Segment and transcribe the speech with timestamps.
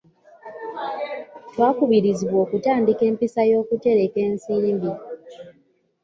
[1.51, 4.91] Twakubirizibwa okutandika empisa y'okutereka ensimbi.